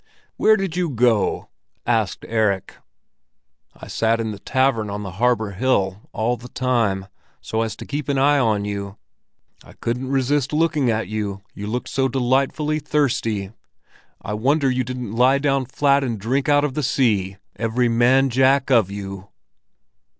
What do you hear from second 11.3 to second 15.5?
you looked so delightfully thirsty. I wonder you didn't lie